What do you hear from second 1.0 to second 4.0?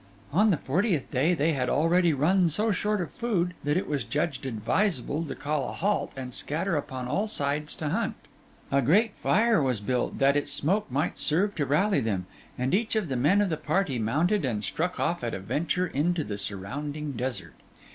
day they had already run so short of food that it